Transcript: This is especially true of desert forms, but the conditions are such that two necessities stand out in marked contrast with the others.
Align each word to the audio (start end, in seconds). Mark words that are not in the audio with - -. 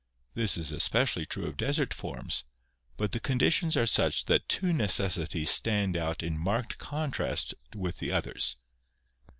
This 0.33 0.57
is 0.57 0.71
especially 0.71 1.27
true 1.27 1.45
of 1.45 1.57
desert 1.57 1.93
forms, 1.93 2.43
but 2.97 3.11
the 3.11 3.19
conditions 3.19 3.77
are 3.77 3.85
such 3.85 4.25
that 4.25 4.49
two 4.49 4.73
necessities 4.73 5.51
stand 5.51 5.95
out 5.95 6.23
in 6.23 6.39
marked 6.39 6.79
contrast 6.79 7.53
with 7.75 7.97
the 7.99 8.11
others. 8.11 8.55